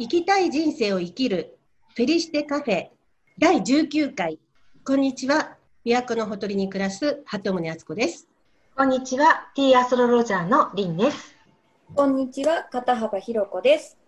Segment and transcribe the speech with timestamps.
[0.00, 1.58] 生きたい人生を生きる
[1.94, 2.86] フェリシテカフェ
[3.38, 4.38] 第19回。
[4.82, 5.58] こんにちは。
[5.84, 8.26] 琵琶湖のほとりに暮らす鳩宗敦子です。
[8.74, 9.50] こんにちは。
[9.54, 11.36] ティーアストロロジャーのリンです。
[11.94, 12.66] こんにちは。
[12.72, 13.98] 片幅ひろ子です。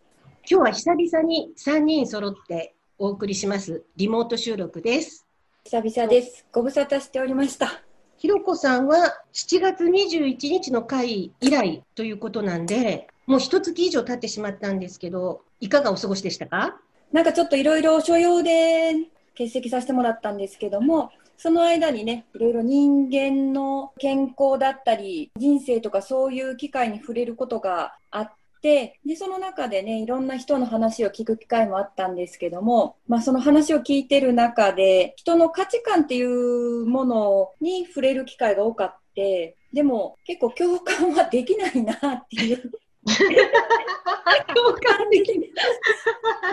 [0.51, 3.85] 今日は久々に3人揃ってお送りします。
[3.97, 5.27] リモート収録です。
[5.65, 6.47] 久々です。
[6.53, 7.83] ご無沙汰しておりました。
[8.17, 16.77] ひろこさんは7月21日の回以来ということなんで、もう一月以上経ってしまったんですけど、いかがお過ごしでしたか？
[17.13, 18.95] なんかちょっといろいろ所用で
[19.39, 38.99] 欠席させてもらったんですけども、その間にね、いろいろ人間の健康だったり、人生とかそういう機会に触れることがあって、で、その中でね、いろんな人の話を聞く機会もあったんですけども、まあその話を聞いてる中で、人の価値観っていうものに触れる機会が多かった。
[39.15, 42.73] でも結構共感はできないなっていう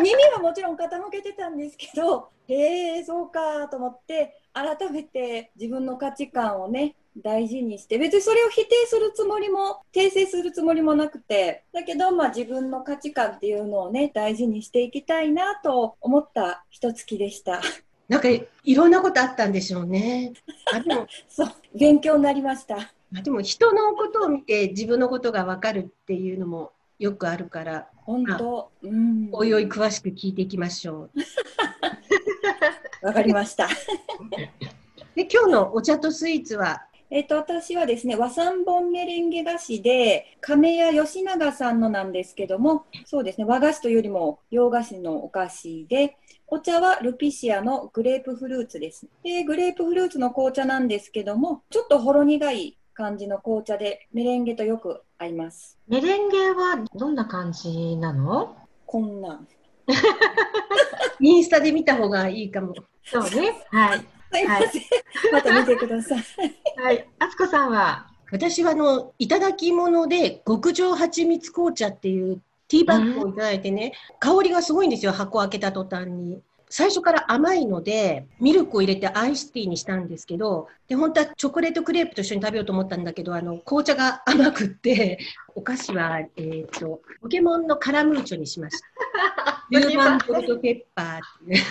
[0.02, 17.61] 耳はもちろん傾けてたんですけど へえそうかと思って改めて自分の価値観をね大事にして別にそれを否定するつもりも訂正するつもりもなくてだけど、まあ、自分の価値観っていうのをね大事にしていきたいなと思った一月でした。
[18.08, 20.33] なんかいろんなことあったんでしょうね。
[20.73, 22.92] あでも そう勉強になりました。
[23.11, 31.09] まあ、でも人のことを見て自分のことが分かるっていうのもよくあるから本当、うん、おいおい詳しく聞いていきましょ
[33.02, 33.05] う。
[33.07, 33.67] わかりました。
[35.15, 36.85] で今日のお茶とスイーツは？
[37.11, 49.07] えっ、と、私はですね、和三本メレンゲ菓子で、亀屋吉永さんのなんですけども、そうですね、和菓子というよりも洋菓子のお菓子で、お茶はルピシアのグレープフルーツです。
[49.23, 55.80] で、グレープフルーツの紅茶なんですけども、ちょっとほろ苦い感じの紅茶でメレンゲとよく合います。
[55.88, 58.58] メレンゲはどんな感じなの？
[58.86, 59.39] こんな。
[61.22, 62.73] インスタで見た方がいいかも。
[63.05, 63.53] そうね。
[63.72, 64.00] はい。
[64.00, 64.59] すいません。
[64.59, 64.72] はい、
[65.31, 66.20] また見てください。
[66.75, 67.10] はい。
[67.20, 68.05] あつこさんは？
[68.33, 76.42] 私はあの、いただき物で極上蜂蜜紅茶っていうティーバッグをいただいてね、香りがすごいんですよ、箱開けた途端に。
[76.69, 85.17] 最初から甘いので、ミルクを入れてアイスティーにしたんですけど、で、本当はチョコレートクレープと一緒に食べようと思ったんだけど、あの、紅茶が甘くって、
[85.55, 89.65] お菓子は、えっ、ー、と、ポケモンのカラムーチョにしました。
[89.71, 91.63] ユーマンポルトペッパーってね。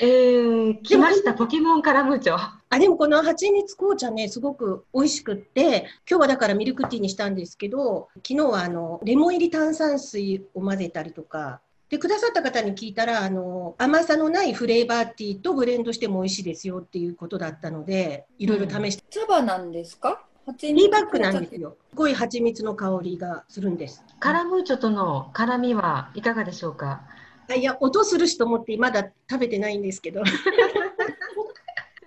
[0.00, 2.36] えー、来ました、ポケモンカラムーチョ。
[2.68, 19.04] あ、でもこの蜂蜜紅茶ね、すごく美味しくって、今日はだからミルクティーにしたんですけど、昨日はあの、レモン入り炭酸水を混ぜたりとか、で、くださった方に聞いたら、あの、甘さのないフレーバーティーとブレンドしても美味しいですよっていうことだったので、いろいろ試して。
[19.10, 20.22] 茶葉なんですか？
[20.58, 21.76] ティーバッグなんですよ。
[21.90, 24.04] すごい蜂蜜の香りがするんです。
[24.20, 27.02] カラムーチョとの辛みはいかがでしょうか？
[27.48, 30.22] あいや、音するしと思ってまだ食べてないんですけど。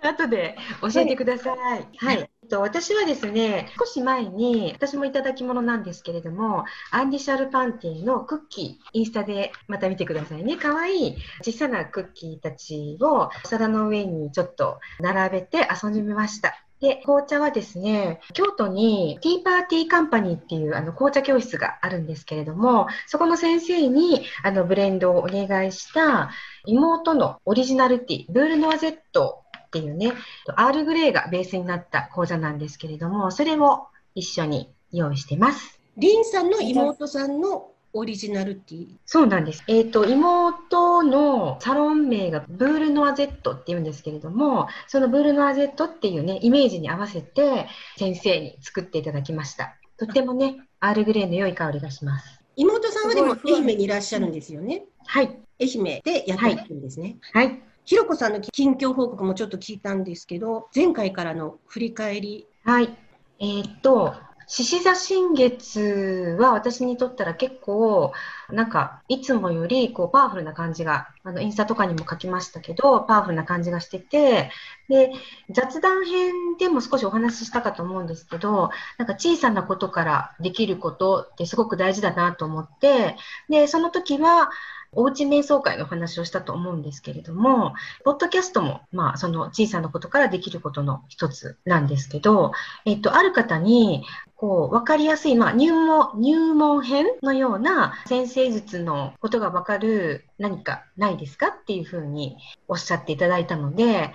[0.02, 1.58] 後で教えてください。
[1.58, 1.88] はい。
[1.98, 10.58] はい、と私はですね、少し前に、私もいただき物なんですけれども、アンディシャルパンティのクッキー、インスタでまた見てくださいね。
[10.58, 16.54] かわいい小さなクッキーたちをお皿の上にちょっと並べて遊んでみました。
[16.80, 26.30] で、紅茶はですね、京都にティーパーティーカンパニーっていうあの紅茶教室があるんですけれども、そこの先生にあのブレンドをお願いした
[26.64, 29.39] 妹のオリジナルティー、ブールノアゼット
[29.70, 30.12] っていうね、
[30.56, 33.86] アールグレーがベースになった講座なんですけれども、それも
[34.16, 35.80] 一緒に用意してます。
[35.96, 39.62] リンさんの妹さんのオリジナルティーそうなんです。
[39.68, 49.76] えっ、ー、と、妹のサロン名がブールノアゼットっていうんですけれども、そのブールノアゼットっていうね、イメージに合わせて先生に作っていただきました。
[49.98, 52.40] とってもね、アールグレーの良い香りがします。
[52.56, 54.84] 妹さんはでも愛媛にいらっしゃるんですよね。
[55.06, 55.38] はい。
[55.60, 57.16] 愛媛でやってるんですね。
[57.32, 62.46] はい、はいひろこさんの近況報告もちょっと聞いたんですけど、前回からの振り返り。
[62.62, 62.96] はい。
[63.40, 64.14] えー、っと、
[64.46, 68.12] 獅子座新月は私にとったら結構、
[68.48, 74.52] なんか、いつもより、こう、パワフルな感じが、あの、インスタとかにも書きましたけど、パワフルな感じがしてて、
[74.88, 75.10] で、
[75.50, 83.16] 雑談編でも少しお話ししたかと思うんですけど、なんか小さなことからできることってすごく大事だなと思って、
[83.48, 84.48] で、その時は、
[84.92, 92.52] おうち瞑想会の話をしたと思うんですけれども、ポッドキャストも、まあ、その小さなことからできることの一つなんですけど、
[92.84, 94.04] えっと、ある方に、
[94.34, 102.36] こう、わかりやすい、まあ、入門、入門編のような先生術のことがわかる何かないですかっていうふうに
[102.66, 104.12] おっしゃっていただいたので、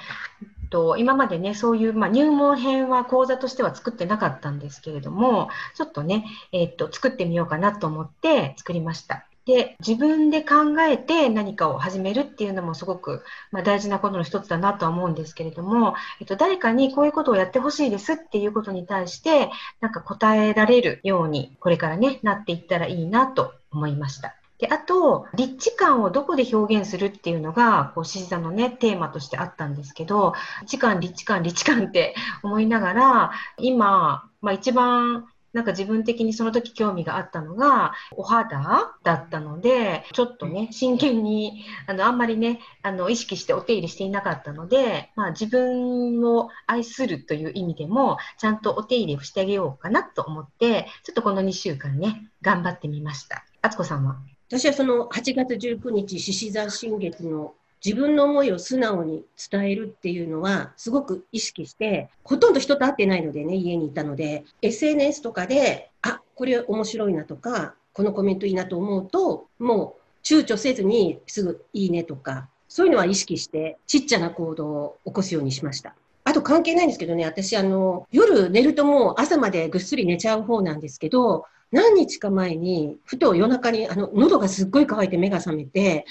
[0.70, 9.26] と今までね、そういう、まあ、入門編は講座としては作ってなかったんですけれども、ちょっとね、えっと、作ってみようかなと思って作りました。
[9.46, 19.52] で、自分で考えて何かを始めるっていうのもすごく、まあ、大事なことの一つだなとは思うんですけれども、えっと、誰かにこういうことをやってほしいですっていうことに対して、
[19.82, 24.36] なんか答えられるように、これからね、なっていったらいいなと思いました。
[24.58, 53.46] で、あと、立地感をどこで表現するっていうのが、こう、獅子座のね、テーマとしてあったんですけど、立地感、立地感、立地感って思いながら、今、まあ一番なんか自分的にその時興味があったのが、お肌だったので、ちょっとね、真剣に、あの、あんまりね、あの、意識してお手入れしていなかったので、まあ自分を愛するという意味でも、ちゃんとお手入れをしてあげようかなと思って、ちょっとこの2週間ね、頑張ってみました。
[53.62, 54.18] あつこさんは？
[54.50, 57.54] 私はその8月19日、獅子座新月の
[57.86, 75.94] 自分の思いを素直に伝えるっていうのはすごく意識して、ほとんど人と会ってないのでね、家にいたので、SNS とかで、あ、これ面白いなとか、このコメントいいなと思うと、もう躊躇せずにすぐいいねとか、そういうのは意識してちっちゃな行動を起こすようにしました。
[76.24, 86.06] あと関係ないんですけどね、私あの、夜寝るともう朝までぐっすり寝ちゃう方なんですけど、何日か前に、ふと夜中に、あの、喉がすっごい乾いて目が覚めて、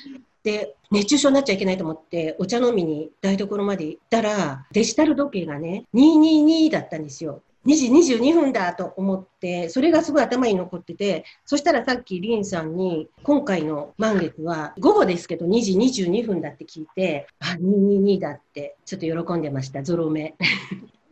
[0.44, 7.43] で、熱中症になっちゃいけないと思って、お茶飲みに台所まで行ったら、デジタル時計がね、222だったんですよ。
[7.67, 20.35] 2時22分だと思って、それがすごい頭に残ってて、そしたらさっきリンさんに、今回の満月は午後ですけど2時22分だって聞いて、あ、222だって、ちょっと喜んでました、ゾロ目。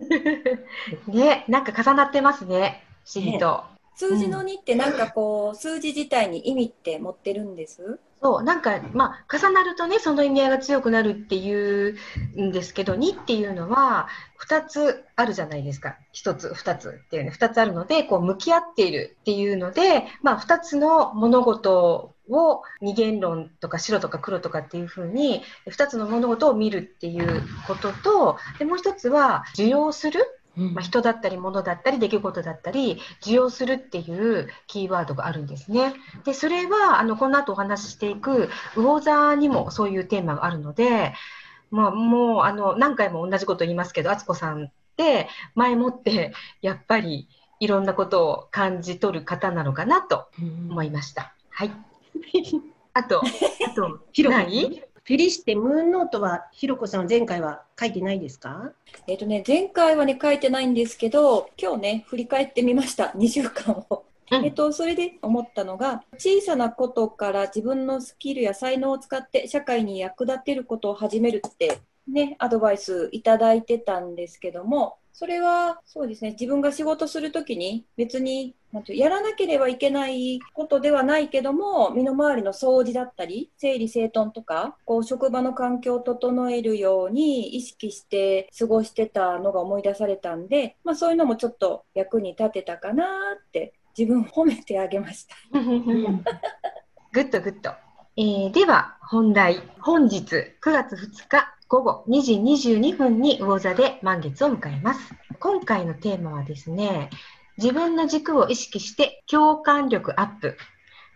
[1.09, 3.72] ね、なんか重なってますね、不思議と。
[3.95, 7.99] 数字の2ってなんかこう、数字自体に意味って持ってるんです？
[8.23, 11.97] そう、なんか、まあ、重なるとね、その意味合いが強くなるっていう
[12.41, 14.07] んですけど、2っていうのは、
[14.49, 15.97] 2つあるじゃないですか。
[16.15, 30.25] 1つ、2つっていうね、2つあるので、こう、向き合っているっていうので、まあ、2つの物事を二元論とか白とか黒とかっていうふうに、2つの物事を見るっていうことと、でもう1つは、受容する
[30.57, 35.95] まあ、人だったり物だったり出来事だったり受容するっていうキーワードがあるんですね。
[36.25, 41.15] でそれはあのこの後お話ししていく魚座にもそういうテーマがあるので、
[41.71, 47.29] まあ、もうあの何回も同じこと言いますけど敦子さんって前もってやっぱり
[47.61, 50.27] いろんなことを感じ取る方なのかなと
[50.69, 51.35] 思いました。
[51.49, 51.71] はい。
[52.95, 58.73] あと、あと、 何フェリシテムーンノートは、ひろこさん、前回は書いてないですか？
[59.09, 64.05] えっ、とね、前回はね、書いてないんですけど、今日ね、振り返ってみました、 2週間を。
[64.31, 93.05] えっと、それで思ったのが小さなことから自分のスキルや才能を使って社会に役立てることを始めるってねアドバイスいただいてたんですけどもそれはそうですね自分が仕事するときに別になんてやらなければいけないことではないけども身の回りの掃除だったり整理整頓とかこう職場の環境を整えるように意識して過ごしてたのが思い出されたんで、まあ、そういうのもちょっと役に立てたかな
[93.39, 95.37] って自分を褒めてあげました。
[95.53, 97.73] グッドグッド。
[98.15, 105.15] えー、では本題本日9月2日午後2時22分に魚座で満月を迎えます。
[105.41, 107.09] 今回のテーマはですね、
[107.57, 110.59] 自分の軸を意識して共感力アップ。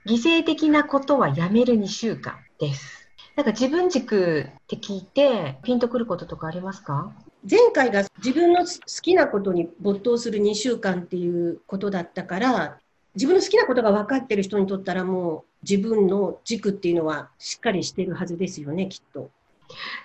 [0.07, 3.11] 犠牲的なことはやめる2週間です。
[3.37, 7.13] なんか自分軸って聞いてピンとくることとかありますか？
[7.49, 8.71] 前回が自分の好
[9.03, 12.79] きなことに没頭する2週間っていうことだったから
[13.17, 19.31] 自分の好きなことが分かってる人にとったらもう自分の軸っていうのはしっかりしてるはずですよねきっと。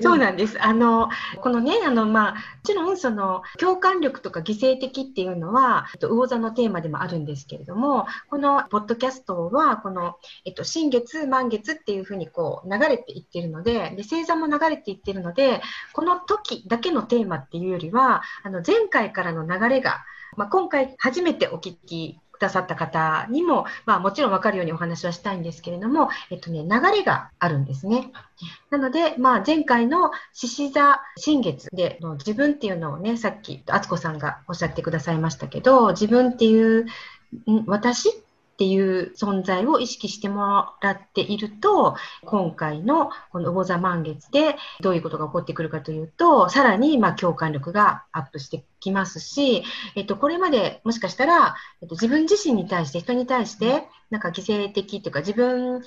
[0.02, 0.62] そうなんです。
[0.62, 1.10] あの、
[1.42, 10.16] このね、あの、まあ、もちろん、その、共感力とか犠牲的っていうのは、えっと、魚座のテーマでもあるんですけれども、このポッドキャストは、この、
[10.46, 15.62] えっと、新月、満月っていうふうにこう、流れていってるので、で、星座も流れていってるので、
[15.94, 20.04] この時だけのテーマっていうよりは、あの、前回からの流れが、
[20.38, 28.12] まあ、今回初めてお聞きださった方にも、まあ、もちろん分かるようにお話はしたいんですけれども、えっとね、流れがあるんですね。
[28.70, 36.88] なので、まあ、前回の獅子座新月での自分っていうのをね、さっき敦子さんがおっしゃってくださいましたけど、自分っていう
[37.66, 38.10] 私
[38.62, 49.64] っていう存在を意識してもらっていると、今回のこの魚座満月でどういうことが起こってくるかというと、さらにまあ共感力がアップしてきますし、
[49.96, 55.82] えっと、これまでもしかしたら、えっと、自分自身に対して、人に対して、なんか犠牲的というか自分、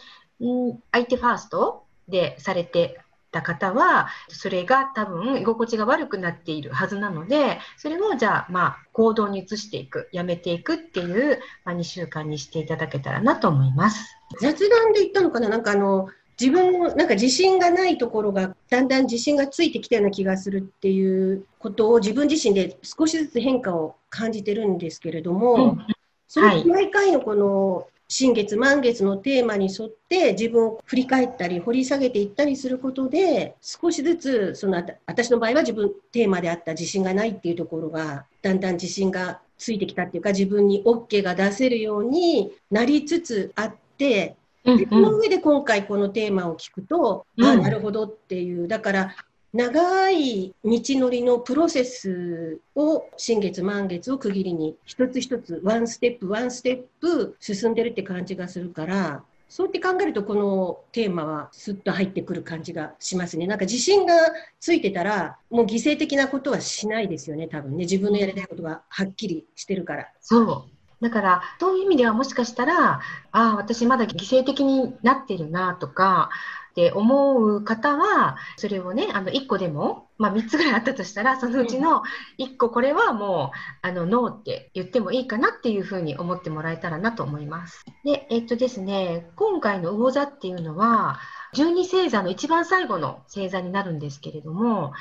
[0.90, 2.98] 相手ファーストでされて
[3.34, 14.16] た方は、それが多分居心地が悪くなっているはずなので、それをじゃあ、まあ、行動に移していく、やめていくっていう、まあ、2週間にしていただけたらなと思います。
[14.40, 15.48] 雑談で言ったのかな？
[15.48, 16.08] なんかあの、
[16.40, 25.86] 自分のなんか自信がないところがだんだん自信がついてきたような気がするっていうことを自分自身で少しずつ変化を感じてるんですけれども、うん、
[26.26, 48.66] その毎回のこの新月満月のテーマに沿って自分を振り返ったり掘り下げていったりすることで少しずつその私の場合は自分テーマであった自信がないっていうところがだんだん自信がついてきたっていうか自分に OK が出せるようになりつつあってでこの上で今回このテーマを聞くと、うん、あなるほどっていう。
[48.66, 49.14] だから
[49.54, 63.46] 長い道のりのプロセスを新月満月を区切りに一つ一つワンステップワンステップ進んでるって感じがするからそうやって考えるとこのテーマはスッと入ってくる感じがしますね。
[63.46, 64.14] なんか自信が
[64.58, 70.08] ついてたらもう犠牲的なことはしないですよね多分ね自分のやりたいことがはっきりしてるから。
[70.20, 73.00] そうだから、そういう意味ではもしかしたら、あ
[73.32, 76.30] あ、私まだ犠牲的になってるなとか、
[76.74, 82.02] って思う方は、それをね、あの、1個でも、まあ3つぐらいあったとしたら、そのうちの
[82.38, 87.84] 1個これはもう、あの、ノーって言ってもいいかなっていうふうに思ってもらえたらなと思います。
[88.04, 91.20] で、えっとですね、今回の魚座っていうのは、
[91.54, 94.92] 12星座の一番最後の星座になるんですけれども、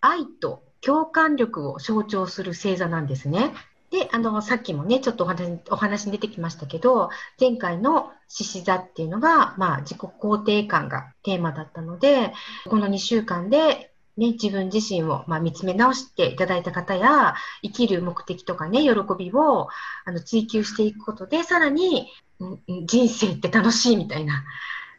[0.00, 3.52] 愛と共感力を象徴する星座なんですね。
[3.90, 12.32] で、あの、さっきもね、ちょっとお話お話に出てきましたけど、前回の獅子座っていうのが、まあ、自己肯定感がテーマだったので、
[12.68, 19.68] この2週間で、ね、自分自身を、まあ、見つめ直していただいた方や、生きる目的とかね、喜びを
[20.04, 22.08] あの追求していくことで、さらに、
[22.86, 24.44] 人生って楽しいみたいな、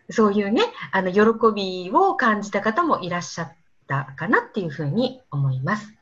[0.10, 1.22] そういうね、あの、喜
[1.56, 3.54] びを感じた方もいらっしゃっ
[3.88, 5.94] たかなっていうふうに思います。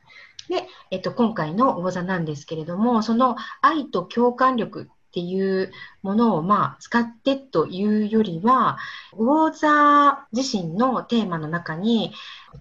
[0.48, 8.78] で、えっと、今回の魚座なんですけれども、その愛と共感力っていうものをまあ使ってというよりは、
[9.12, 12.12] 魚座自身のテーマの中に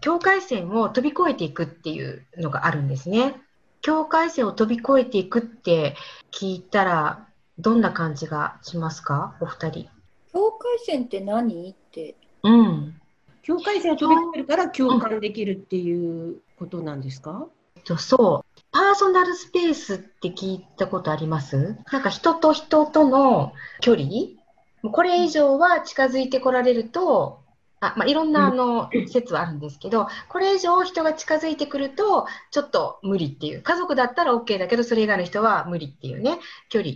[0.02, 3.42] 境界線を飛び越えていくっていうのがあるんですね。
[3.82, 5.96] 境界線を飛び越えていくって
[6.32, 7.28] 聞いたら
[7.60, 9.36] どんな感じがしますか？
[9.42, 9.90] お二人。
[10.34, 11.70] 境界線って何？
[11.70, 12.16] って。
[12.44, 12.96] うん。
[13.42, 17.48] 境界線を飛び越えるから共感できるっていうことなんですか、
[17.84, 18.62] と、そう。
[18.72, 21.78] パーソナルスペースって聞いたことあります？
[21.92, 24.10] なんか人と人との距離？
[24.92, 27.42] これ以上は近づいてこられると、
[27.82, 33.62] あまあ、いろんなあの説はあるんですけど、これ以上人が近づいてくると、ちょっと無理っていう。
[33.62, 36.96] 家族だったら OK だけど、それ以外の人は無理っていうね、距離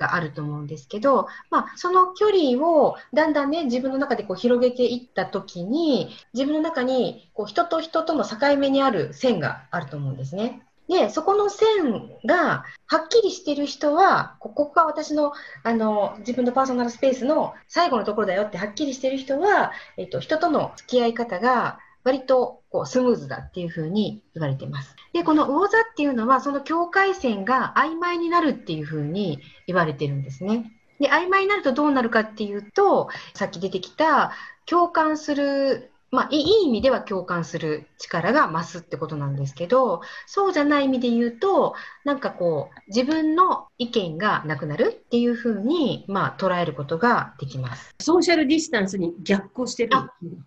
[0.00, 10.62] があると思うんですけど、まあ、その距離をだんだんね、自分の中でこう広げていったときに、自分の中にこう人と人との境目にある線があると思うんですね。
[10.88, 24.96] で、そこの線がはっきりしてる人は、ここが私のあの自分のパーソナルスペースの最後のところだよってはっきりしてる人は、えっと、人との付き合い方が割とこうスムーズだっていうふうに言われています。
[25.12, 30.72] で、この魚座っていうのは、その境界線が曖昧になるっていうふうに言われてるんですね。
[30.98, 34.32] で、曖昧になるとどうなるかっていうと、さっき出てきた
[34.66, 41.74] 共感するまあ、いい意味では共感する力が増すってことなんですけど、そうじゃない意味で言うと、
[42.04, 47.94] なんかこう、自分の意見がなくなるっていうふうに、まあ、捉えることができます。
[48.00, 49.90] ソーシャルディスタンスに逆行してる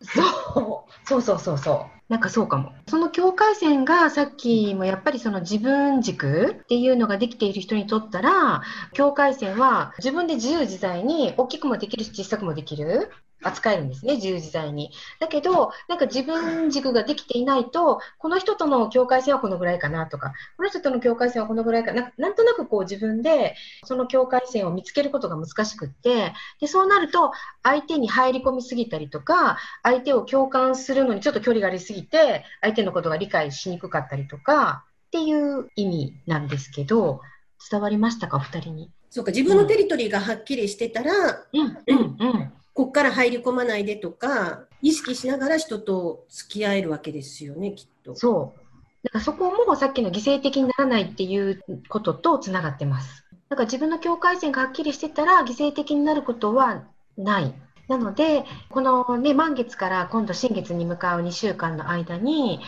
[0.02, 0.22] そ
[0.62, 1.94] うそうそうそうそう。
[2.10, 2.74] なんかそうかも。
[2.90, 8.62] その境界線がさっきもやっぱりその自分軸っていうのができている人にとったら、
[8.94, 13.10] 境界線は自分で自由自在に大きくもできるし小さくもできる。
[13.44, 14.92] 扱えるんですね、自由自在に。
[15.20, 27.32] だけど、なんか自分軸ができていないと、この人との境界線はこのぐらいかなとか、この人との境界線はこのぐらいかな、なんとなくこう自分でその境界線を見つけることが難しくって、で、そうなると
[27.62, 37.22] 相手に入り込みすぎたりとか、相手を共感するのにちょっと距離がありすぎて、相手のことが理解しにくかったりとか、っていう意味なんですけど、
[37.70, 38.92] 伝わりましたか、お二人に？
[39.10, 42.54] そうか、自分のテリトリーがはっきりしてたら、うん、うん、うん。
[42.74, 48.16] こっから入り込まないでとか、意識しながら人と付き合えるわけですよね、きっと。
[48.16, 48.60] そう。
[49.04, 53.26] だからそこもさっきの犠牲的にならないっていうこととつながってます。
[53.50, 56.84] だから自分の境界線がはっきりしてたら犠牲的になることは
[57.18, 57.54] ない。
[57.88, 62.62] なので、このね、満月から今度新月に向かう2週間の間に、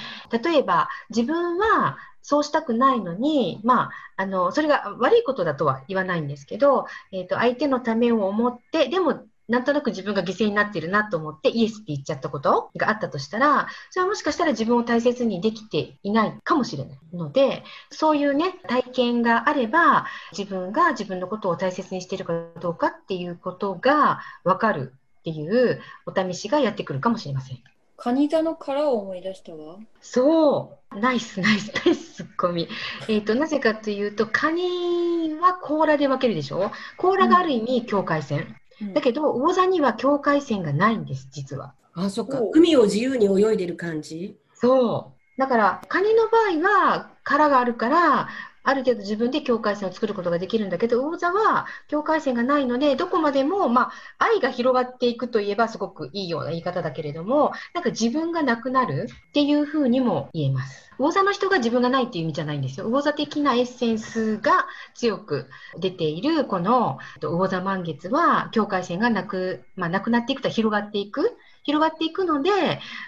[0.44, 27.60] 例えば自分はそうしたくないのに、まあ、あの、それが悪いことだとは言わないんですけど、えっ、ー、と、相手のためを思って、でもなんとなく自分が犠牲になってるなと思ってイエスって言っちゃったことがあったとしたら、それはもしかしたら自分を大切にできていないかもしれないので、そういうね、体験があれば、自分が自分のことを大切にしているかどうかっていうことがわかるっていうお試しがやってくるかもしれません。
[27.98, 29.78] カニ座の殻を思い出したわ。
[30.02, 32.68] そう、ナイス、ナイス、ナイスツッコミ。
[33.08, 36.72] えっ、と、なぜかというと、カニは甲羅で分けるでしょ？
[36.98, 38.58] 甲羅がある意味境界線。
[38.94, 41.74] だけど、魚座には境界線がないんです、実は。
[41.94, 42.52] あ、そっかお。
[42.52, 44.38] 海を自由に泳いでる感じ？
[44.54, 45.40] そう。
[45.40, 48.30] だから、カニの場合は殻があるから、
[48.66, 60.92] ある程度自分で境界線を作ることができるんだけど、魚座は境界線がないので、どこまでも、まあ、愛が広がっていくといえばすごくいいような言い方だけれども、なんか自分がなくなるっていうふうにも言えます。
[60.98, 62.90] 魚座の人が自分がないっていう意味じゃないんですよ。
[62.90, 65.48] 魚座的なエッセンスが強く
[65.80, 71.38] 出ている、この魚座満月は、境界線がなく、まあ、なくなっていくと広がっていく。
[71.64, 72.52] 広がっていくので、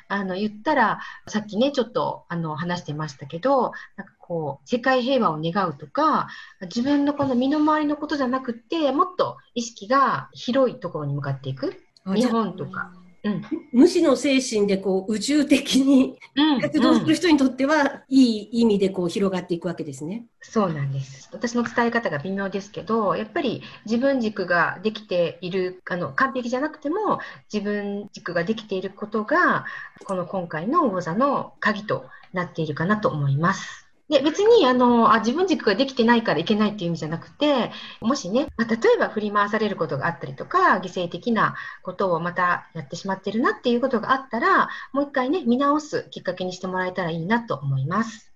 [0.07, 6.27] あの、言ったら、さっきね、ちょっと、あの、話してましたけど、なんかこう、世界平和を願うとか、
[6.63, 11.81] 自分のこの身の回りのことじゃなくて、もっと意識が広いところに向かっていく。
[12.05, 12.91] 日本とか。
[13.23, 13.41] うん。
[13.71, 16.61] 無視の精神でこう宇宙的にうん。
[16.61, 20.25] 活動すうんる人にとっては、いい意味でこう広がっていくわけですね。
[20.41, 21.29] そうなんです。
[21.31, 27.19] 私の伝え方が微妙ですけど、やっぱり自分軸ができている、あの、完璧じゃなくても、
[27.51, 29.65] 自分軸ができていることが、
[30.03, 33.86] この今回の魚座の鍵となっているかなと思います。
[34.09, 48.31] で、別に、あの、あ、自分軸ができてないからいけないっていう意味じゃなくて、もしね、まあ、例えば振り回されることがあったりとか、犠牲的なことをまたやってしまってるなっていうことがあったら、もう一回ね、見直すきっかけにしてもらえたらいいなと思います。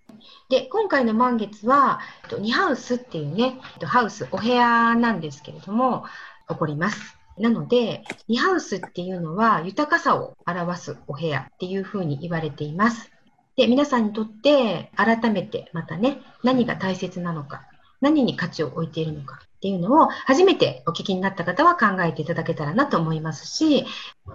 [0.50, 6.04] で、今回の満月は、えっとニハウスっていうね、ハウス、お部屋なんですけれども、
[6.50, 7.18] 起こります。
[7.38, 13.10] なので、ニハウスっていうのは豊かさを表すお部屋っていうふうに言われています。
[13.58, 17.68] で、皆さんにとって改めてまたね、何が大切なのか、
[18.00, 23.86] 何に価値を置いているのかっていうのを初めてお聞きになった方は考えていただけたらなと思いますし、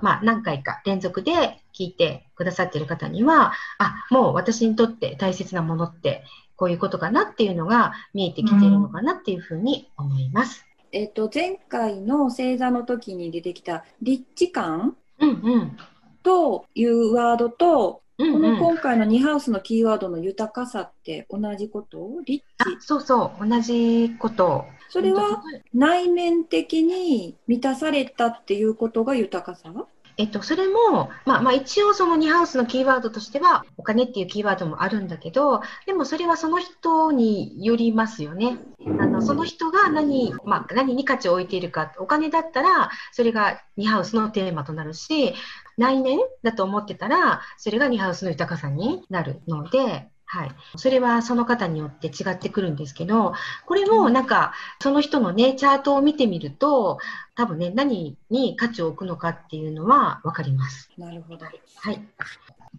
[0.00, 1.32] まあ何回か連続で
[1.74, 10.64] 聞いてくださっている方には、あ、もう私にとって大切なものってこういうことかなっていうのが見えてきているのかなっていうふうに思います。
[10.92, 15.76] えっと、前回の星座の時に出てきた立地感うんうん。
[16.22, 18.44] というワードと、このうん。
[18.44, 22.08] うん、今回の2ハウスのキーワードの豊かさって同じこと？
[22.24, 24.64] 立あ地そうそう、同じこと。
[24.88, 25.42] それは
[25.74, 29.72] 内面的に満たされたっていうことが豊かさ？
[30.18, 38.56] えっと、それも、まあ、まあ、一応そのニハウスのキーワードとしては、お金っていうキーワードもあるんだけど、でもそれはその人によりますよね。
[38.98, 45.34] あの、その人が何、まあ、何に価値を置いているか、お金だったら、それがニハウスのテーマとなるし、
[45.76, 50.50] 内面だと思ってたら、それがニハウスの豊かさになるので、はい。
[50.76, 53.32] それはその方によって違ってくるんですけど、
[53.64, 56.98] これもなんか、その人のね、チャートを見てみると、
[57.36, 60.90] 多分ね、何に価値を置くのかっていうのは分かります。
[60.98, 61.46] なるほど。
[61.46, 62.04] はい。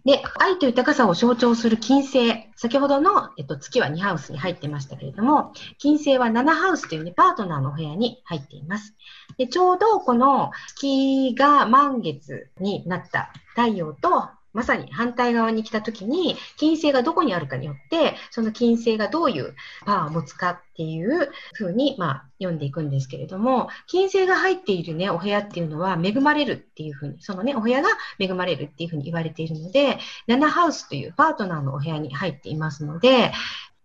[0.04, 2.48] で、愛と豊かさを象徴する金星。
[2.56, 8.94] 先ほどの、えっと、月は2ハウスに入ってましたけれども、金星は7ハウスというね、パートナーのお部屋に入っています。
[9.38, 33.32] で、ちょうどこの月が満月になった太陽と、まさに反対側に来た時に、金星がどこにあるかによって、その金星がどういうパワーを持つかっていう風に、まあ、読んでいくんですけれども、金星が入っているね、お部屋っていうのは恵まれるっていう風に、そのね、お部屋が恵まれるっていう風に言われているので、7ハウスというパートナーのお部屋に入っていますので、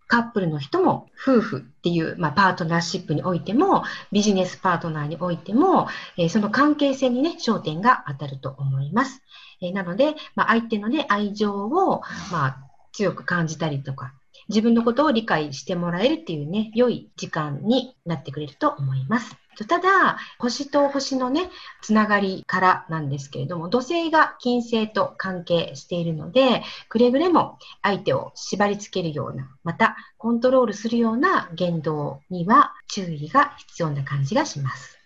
[0.08, 9.24] カップルの人も夫婦っていう、まあ、パートナーシップにおいても、ビジネスパートナーにおいても、えーその関係性にね、焦点が当たると思います。
[9.64, 12.58] えーなので、まあ、相手のね、愛情を、まあ、
[12.92, 14.14] 強く感じたりとか、
[14.50, 19.36] 自分のことを理解してもらえるっていうね、良い時間になってくれると思います。
[19.68, 21.50] ただ、星と星のね、
[21.82, 35.03] つながりからなんですけれども、土星が金星と関係しているので、くれぐれも相手を縛り付けるような、またコントロールするような言動には注意が必要な感じがします。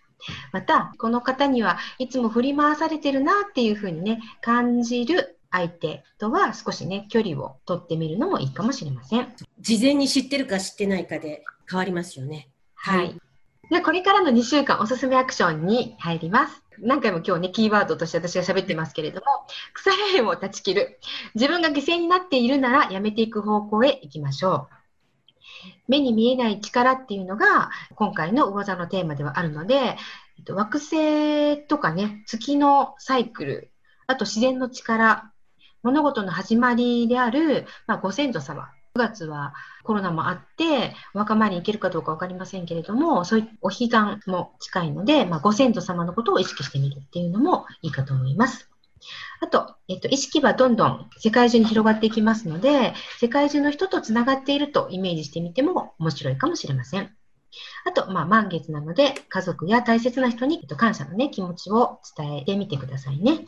[0.51, 9.33] また、この方にはいつも振り回されてるなっていうふうにね、感じる相手とは少しね、距離を取ってみるのもいいかもしれません。
[9.59, 12.49] 事前に知ってるか知ってないかで変わりますよね。
[12.75, 13.15] はい。
[13.69, 16.63] で、これからの2週間おすすめアクションに入ります。
[16.79, 19.25] 何回も今日ね、キーワードとして私が喋ってますけれども、
[19.73, 20.99] 腐れ縁を断ち切る。
[21.35, 24.76] 自分が犠牲になっているならやめていく方向へ行きましょう。
[25.87, 33.71] 目に見えない力っていうのが今回の魚座のテーマではあるので、えっと、惑星とかね、月のサイクル、
[34.07, 35.31] あと自然の力、
[35.83, 38.69] 物事の始まりである、まあ、ご先祖様。
[38.95, 48.69] 9月はコロナもあって、お墓参りに行けるかどうかわかりませんけれども、そういうお彼岸も近いので、まあ、ご先祖様のことを意識してみるっていうのもいいかと思います。
[49.41, 57.11] あと、えっと、意識はどんどん世界中に広がっていきますので、世界中の人とつながっているとイメージしてみても面白いかもしれません。
[57.85, 63.45] あと、まあ、満月なので、家族や大切な人に、と、感謝のね、気持ちを伝えてみてくださいね。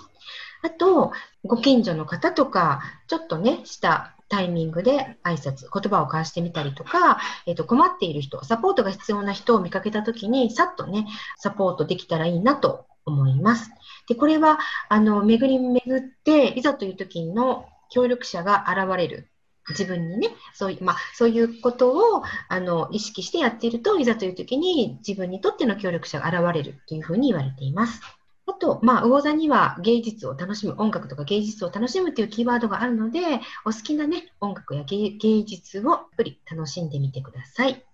[0.61, 1.11] あと、
[1.43, 11.07] ご近所の方とか、ちょっとね、したタイミングで挨拶、言葉を交わしてみたりとか、えっ、と、困っている人、サポートが必要な人を見かけたときに、さっとね、
[11.37, 13.71] サポートできたらいいなと思います。
[14.07, 19.29] で、これは、あの、巡り巡って、いざという時の協力者が現れる。
[19.69, 28.01] 自分にね、そういう、まあ、そういうことを、あの、意識してやっていると、いざという時に自分にとっての協力者が現れるというふうに言われています。
[28.47, 33.19] あと、まあ、魚座には芸術を楽しむ、音楽とか芸術を楽しむというキーワードがあるので、
[33.63, 37.85] お好きなね、音楽や芸術をたっぷり楽しんでみてください。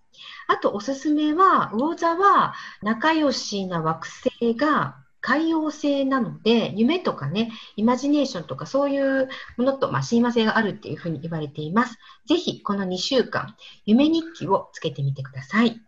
[0.47, 11.97] あと、おすすめは、魚座は仲良しな惑星が海洋性なので、夢とかね、イマジネーションとかそういうものと、まあ、親和性があるっていうふうに言われています。
[12.27, 13.55] ぜひ、この2週間、
[13.87, 15.81] 夢日記をつけてみてください。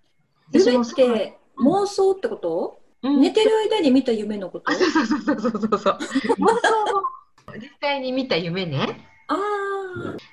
[0.51, 4.71] 夢って妄想ってこと、うん、寝てる間に見た夢のこと？
[4.73, 5.69] そうそうそうそうそうそう。
[5.69, 9.07] 妄想を実際に見た夢ね。
[9.27, 9.37] ああ。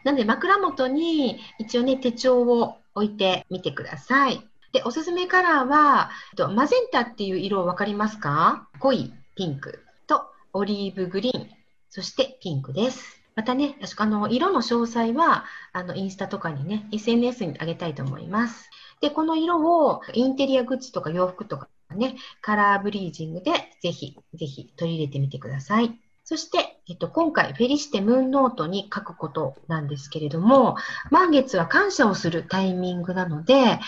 [0.03, 4.49] なので、枕元に一応ね、手帳を置いてみてください。
[4.75, 6.11] で、おすすめカラーは、
[6.53, 8.69] マゼンタっていう色分かりますか？
[8.81, 11.49] 濃いピンクとオリーブグリーン、
[11.91, 13.23] そしてピンクです。
[13.37, 18.69] またね、あの色の詳細はあのインスタとかにね、SNS に上げたいと思います。
[19.01, 26.01] で、この色をインテリアグッズとか洋服とかね、カラーブリージングでぜひ、ぜひ取り入れてみてください。
[26.27, 30.77] そして、えっと、今回、フェリシテムーンノートに書くことなんですけれども、
[31.11, 33.79] 満月は感謝をするタイミングなので、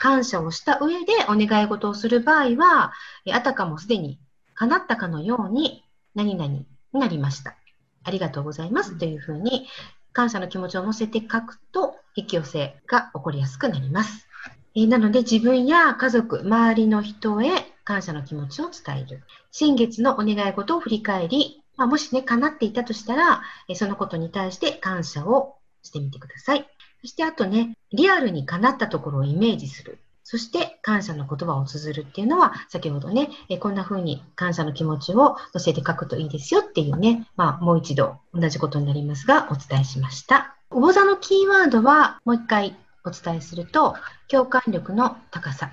[0.00, 2.92] 感謝をした上でお願い事をする場合は、
[3.32, 4.20] あたかもすでに
[4.54, 5.82] 叶ったかのように、
[6.14, 7.56] 何々になりました。
[8.04, 9.66] ありがとうございますというふうに、
[10.12, 14.28] 感謝の気持ちを乗せて書くと、引き寄せが起こりやすくなります。
[14.76, 17.50] えなので、自分や家族、周りの人へ
[17.82, 19.24] 感謝の気持ちを伝える。
[19.50, 26.68] 新月のお願い事を振り返り、まあ、もしね、叶っていたとしたら、えそのことに対して感謝をしてみてください。
[27.00, 29.98] そしてあとね、リアルに叶ったところをイメージする。
[30.22, 40.54] そして感謝の言葉を綴るっていうのは、先ほどね、えこんな風に感謝の気持ちを乗せて書くといいですよっていうね、まあもう一度同じことになりますが、お伝えしました。
[40.68, 43.96] 魚座のキーワードはもう一回お伝えすると、
[44.28, 45.72] 共感力の高さ、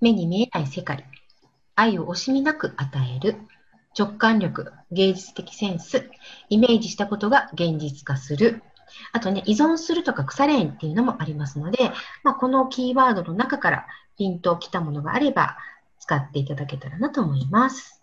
[0.00, 1.06] 目に見えない世界、
[1.76, 3.36] 愛を惜しみなく与える、
[3.98, 6.10] 直感力、芸術的センス、
[6.48, 8.62] イメージしたことが現実化する。
[9.12, 11.90] あとね、依存するとか腐れんっていうのもありますので、
[12.22, 13.86] まあ、このキーワードの中から
[14.18, 15.56] ピンときたものがあれば
[15.98, 18.02] 使っていただけたらなと思います。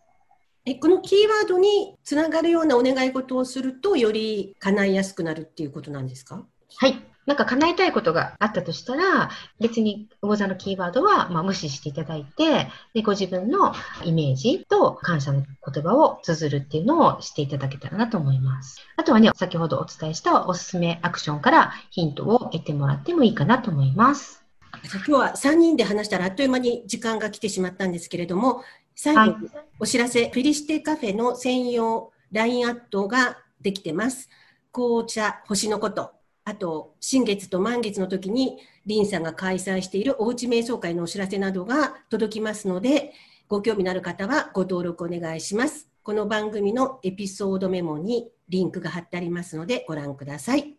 [0.65, 6.45] えこのキーワードにつながるようなお願い事をすると、より叶いやすくなるっていうことなんですか？
[6.77, 7.08] はい。
[7.29, 13.71] なんか叶えたいことがあったとしたら、別に魚座のキーワードはま無視していただいて、でご自分の
[14.03, 18.81] イメージと感謝の言葉を綴るっていうのをしていただけたらなと思います。
[18.97, 24.43] あとはね、先ほどお伝えしたおすすめアクションからヒントを得てもらってもいいかなと思います。
[24.91, 28.63] 今日は3人で話したらあっという間に時間が来てしまったんですけれども、
[28.95, 34.29] 最後にお知らせ、はい、フェリシテカフェの専用 LINE アットができてます。
[34.71, 36.13] 紅茶、星のこと
[36.49, 38.57] あと、新月と満月の時に、
[38.87, 43.13] リンさんが開催しているおうち瞑想会のお知らせなどが届きますので、
[43.47, 45.87] ご興味のある方はご登録お願いします。
[46.01, 50.73] この番組のエピソードメモにリンクが貼ってありますのでご覧ください。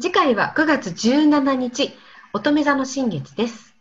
[0.00, 1.92] 次回は9月17日、
[2.32, 3.76] 乙女座の新月です。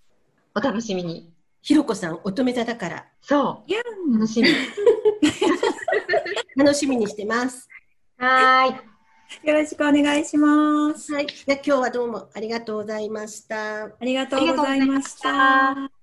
[0.53, 1.33] お楽しみに。
[1.63, 3.07] ひろこさん、乙女座だから。
[3.19, 4.13] そう。
[4.13, 4.49] 楽しみ。
[6.55, 7.67] 楽しみにしてます。
[8.19, 8.90] はい。
[9.43, 11.13] よろしくお願いします。
[11.13, 11.27] はい。
[11.45, 13.85] で今日はどうもありがとうございました。
[13.85, 16.00] ありがとうございました。